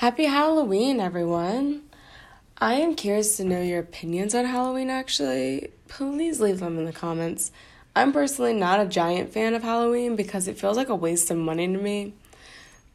[0.00, 1.80] Happy Halloween, everyone!
[2.58, 5.70] I am curious to know your opinions on Halloween actually.
[5.88, 7.50] Please leave them in the comments.
[7.94, 11.38] I'm personally not a giant fan of Halloween because it feels like a waste of
[11.38, 12.12] money to me.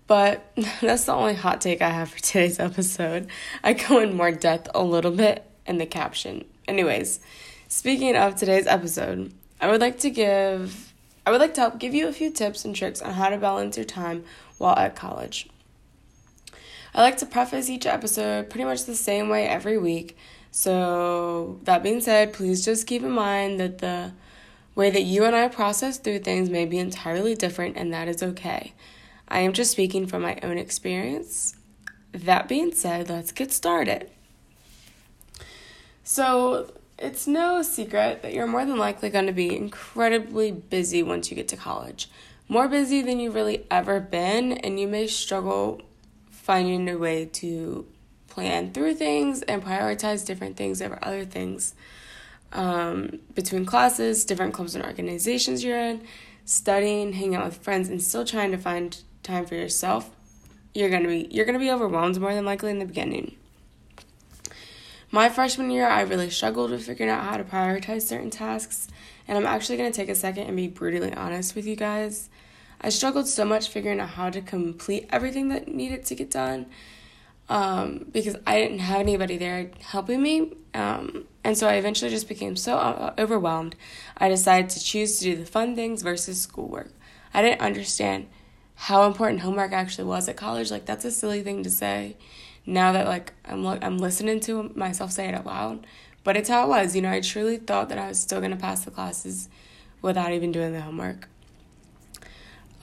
[0.05, 0.45] But
[0.81, 3.25] that's the only hot take I have for today's episode.
[3.63, 6.45] I go in more depth a little bit in the caption.
[6.67, 7.19] Anyways,
[7.67, 10.93] speaking of today's episode, I would like to give
[11.25, 13.37] I would like to help give you a few tips and tricks on how to
[13.37, 14.23] balance your time
[14.59, 15.49] while at college.
[16.93, 20.17] I like to preface each episode pretty much the same way every week.
[20.51, 24.11] So, that being said, please just keep in mind that the
[24.75, 28.21] way that you and I process through things may be entirely different, and that is
[28.21, 28.73] okay.
[29.29, 31.55] I am just speaking from my own experience.
[32.11, 34.09] That being said, let's get started.
[36.03, 41.31] So, it's no secret that you're more than likely going to be incredibly busy once
[41.31, 42.09] you get to college.
[42.49, 45.81] More busy than you've really ever been, and you may struggle
[46.41, 47.85] finding a way to
[48.27, 51.75] plan through things and prioritize different things over other things.
[52.51, 56.01] Um, between classes, different clubs and organizations you're in,
[56.43, 60.09] studying, hanging out with friends, and still trying to find time for yourself,
[60.73, 63.35] you're gonna be you're gonna be overwhelmed more than likely in the beginning.
[65.11, 68.87] My freshman year, I really struggled with figuring out how to prioritize certain tasks,
[69.27, 72.29] and I'm actually gonna take a second and be brutally honest with you guys.
[72.81, 76.65] I struggled so much figuring out how to complete everything that needed to get done
[77.47, 80.53] um, because I didn't have anybody there helping me.
[80.73, 83.75] Um, and so I eventually just became so uh, overwhelmed.
[84.17, 86.91] I decided to choose to do the fun things versus schoolwork.
[87.33, 88.27] I didn't understand
[88.75, 90.71] how important homework actually was at college.
[90.71, 92.17] Like that's a silly thing to say.
[92.65, 95.85] Now that like I'm I'm listening to myself say it out loud,
[96.23, 96.95] but it's how it was.
[96.95, 99.49] You know, I truly thought that I was still gonna pass the classes
[100.01, 101.27] without even doing the homework.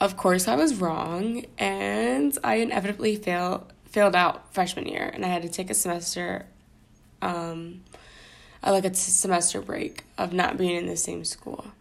[0.00, 5.28] Of course, I was wrong, and I inevitably failed failed out freshman year, and I
[5.28, 6.46] had to take a semester,
[7.22, 7.82] um,
[8.62, 11.72] like a semester break of not being in the same school.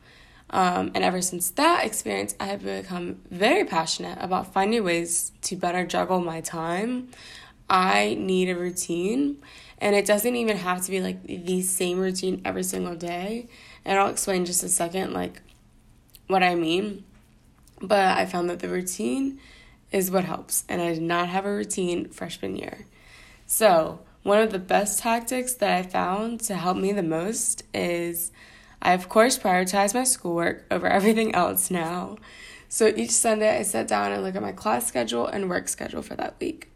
[0.49, 5.55] Um, and ever since that experience, I have become very passionate about finding ways to
[5.55, 7.09] better juggle my time.
[7.69, 9.37] I need a routine,
[9.79, 13.47] and it doesn't even have to be like the same routine every single day.
[13.85, 15.41] And I'll explain just a second, like
[16.27, 17.03] what I mean.
[17.79, 19.39] But I found that the routine
[19.91, 22.85] is what helps, and I did not have a routine freshman year.
[23.45, 28.31] So, one of the best tactics that I found to help me the most is
[28.81, 32.17] I, of course, prioritize my schoolwork over everything else now.
[32.69, 36.01] So each Sunday, I sit down and look at my class schedule and work schedule
[36.01, 36.69] for that week.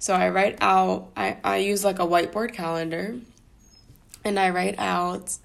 [0.00, 3.16] So I write out, I, I use like a whiteboard calendar,
[4.24, 5.38] and I write out,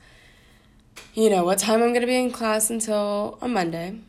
[1.13, 3.99] you know, what time I'm going to be in class until on Monday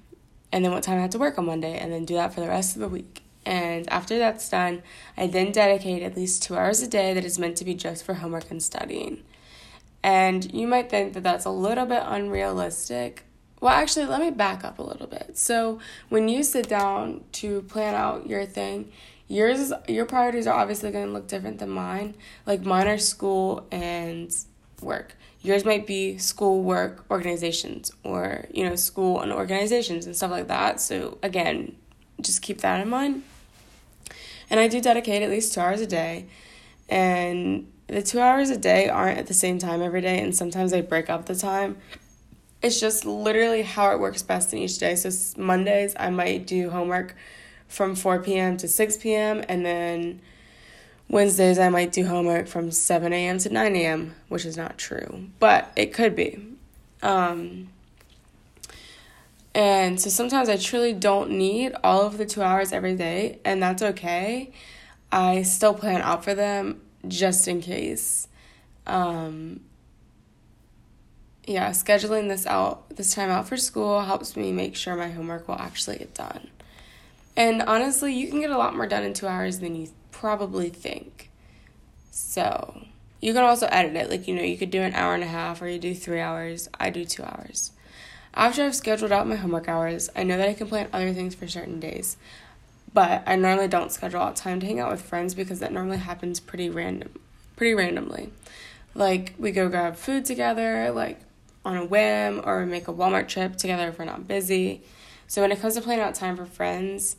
[0.54, 2.40] and then what time I have to work on Monday, and then do that for
[2.40, 3.24] the rest of the week.
[3.44, 4.84] And after that's done,
[5.16, 8.04] I then dedicate at least two hours a day that is meant to be just
[8.04, 9.24] for homework and studying.
[10.04, 13.24] And you might think that that's a little bit unrealistic.
[13.60, 15.36] Well, actually, let me back up a little bit.
[15.36, 18.92] So, when you sit down to plan out your thing,
[19.26, 22.14] yours your priorities are obviously going to look different than mine.
[22.46, 24.32] Like mine are school and
[24.80, 25.16] work.
[25.42, 30.48] Yours might be school work organizations or, you know, school and organizations and stuff like
[30.48, 30.80] that.
[30.80, 31.76] So, again,
[32.20, 33.22] just keep that in mind.
[34.48, 36.26] And I do dedicate at least two hours a day.
[36.88, 40.20] And the two hours a day aren't at the same time every day.
[40.20, 41.76] And sometimes I break up the time.
[42.62, 44.94] It's just literally how it works best in each day.
[44.94, 47.14] So, Mondays, I might do homework
[47.68, 48.56] from 4 p.m.
[48.56, 49.44] to 6 p.m.
[49.48, 50.20] And then
[51.08, 53.38] Wednesdays, I might do homework from 7 a.m.
[53.38, 56.44] to 9 a.m., which is not true, but it could be.
[57.02, 57.68] Um,
[59.54, 63.62] and so sometimes I truly don't need all of the two hours every day, and
[63.62, 64.50] that's okay.
[65.12, 68.26] I still plan out for them just in case.
[68.86, 69.60] Um,
[71.46, 75.46] yeah, scheduling this out, this time out for school helps me make sure my homework
[75.46, 76.48] will actually get done.
[77.36, 79.88] And honestly, you can get a lot more done in two hours than you
[80.20, 81.30] probably think.
[82.10, 82.82] So,
[83.20, 84.10] you can also edit it.
[84.10, 86.20] Like, you know, you could do an hour and a half or you do three
[86.20, 86.68] hours.
[86.78, 87.72] I do two hours.
[88.34, 91.34] After I've scheduled out my homework hours, I know that I can plan other things
[91.34, 92.16] for certain days.
[92.92, 95.98] But I normally don't schedule out time to hang out with friends because that normally
[95.98, 97.10] happens pretty random
[97.56, 98.30] pretty randomly.
[98.94, 101.20] Like we go grab food together, like
[101.64, 104.82] on a whim, or we make a Walmart trip together if we're not busy.
[105.26, 107.16] So when it comes to planning out time for friends,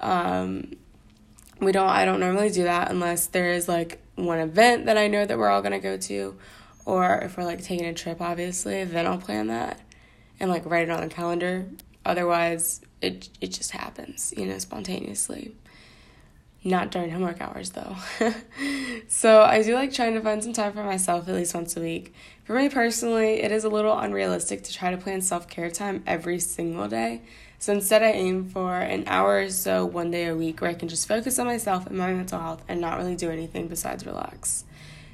[0.00, 0.76] um,
[1.60, 5.08] we don't I don't normally do that unless there is like one event that I
[5.08, 6.36] know that we're all gonna go to,
[6.84, 9.80] or if we're like taking a trip, obviously, then I'll plan that
[10.38, 11.66] and like write it on the calendar.
[12.04, 15.54] Otherwise, it it just happens, you know, spontaneously.
[16.62, 17.96] Not during homework hours, though.
[19.08, 21.80] so, I do like trying to find some time for myself at least once a
[21.80, 22.12] week.
[22.44, 26.02] For me personally, it is a little unrealistic to try to plan self care time
[26.06, 27.22] every single day.
[27.60, 30.74] So, instead, I aim for an hour or so one day a week where I
[30.74, 34.06] can just focus on myself and my mental health and not really do anything besides
[34.06, 34.64] relax.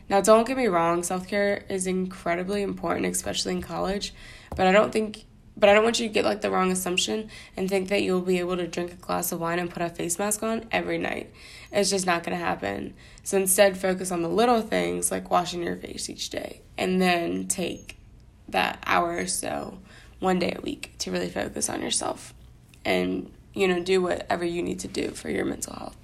[0.08, 4.14] Now, don't get me wrong, self care is incredibly important, especially in college,
[4.54, 5.24] but I don't think
[5.56, 8.20] but I don't want you to get like the wrong assumption and think that you'll
[8.20, 10.98] be able to drink a glass of wine and put a face mask on every
[10.98, 11.32] night.
[11.72, 12.94] It's just not going to happen.
[13.24, 17.48] So instead, focus on the little things like washing your face each day and then
[17.48, 17.96] take
[18.48, 19.78] that hour or so
[20.20, 22.34] one day a week to really focus on yourself
[22.86, 25.96] and, you know, do whatever you need to do for your mental health.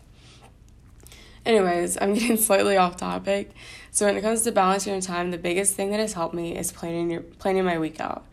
[1.46, 3.52] Anyways, I'm getting slightly off topic.
[3.92, 6.58] So when it comes to balancing your time, the biggest thing that has helped me
[6.58, 8.26] is planning your planning my week out.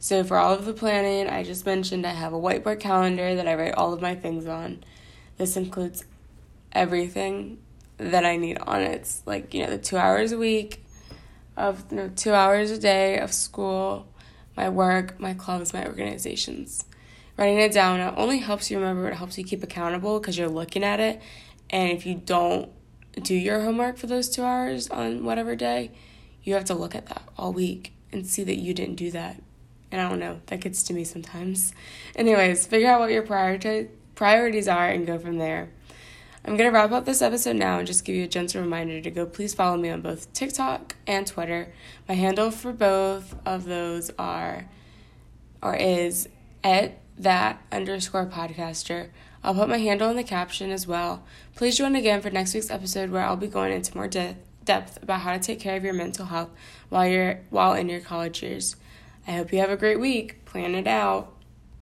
[0.00, 3.46] So for all of the planning, I just mentioned I have a whiteboard calendar that
[3.46, 4.82] I write all of my things on.
[5.36, 6.04] This includes
[6.72, 7.58] everything
[7.98, 8.92] that I need on it.
[8.92, 10.84] It's like, you know, the 2 hours a week
[11.56, 14.08] of you know, 2 hours a day of school,
[14.56, 16.84] my work, my clubs, my organizations.
[17.36, 20.48] Writing it down not only helps you remember, it helps you keep accountable because you're
[20.48, 21.20] looking at it
[21.72, 22.70] and if you don't
[23.20, 25.90] do your homework for those two hours on whatever day,
[26.42, 29.42] you have to look at that all week and see that you didn't do that.
[29.90, 31.72] And I don't know, that gets to me sometimes.
[32.14, 35.70] Anyways, figure out what your priority, priorities are and go from there.
[36.44, 39.00] I'm going to wrap up this episode now and just give you a gentle reminder
[39.00, 41.72] to go please follow me on both TikTok and Twitter.
[42.08, 44.68] My handle for both of those are
[45.62, 46.28] or is
[46.64, 49.08] at that underscore podcaster.
[49.44, 51.24] I'll put my handle in the caption as well.
[51.56, 55.02] Please join again for next week's episode where I'll be going into more de- depth
[55.02, 56.50] about how to take care of your mental health
[56.88, 58.76] while you're while in your college years.
[59.26, 60.44] I hope you have a great week.
[60.44, 61.32] Plan it out.